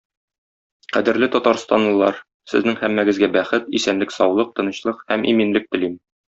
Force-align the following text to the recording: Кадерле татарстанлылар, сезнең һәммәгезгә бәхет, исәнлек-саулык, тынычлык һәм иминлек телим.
Кадерле 0.95 1.29
татарстанлылар, 1.35 2.17
сезнең 2.53 2.79
һәммәгезгә 2.81 3.31
бәхет, 3.37 3.71
исәнлек-саулык, 3.83 4.53
тынычлык 4.61 5.09
һәм 5.15 5.31
иминлек 5.37 5.73
телим. 5.75 5.99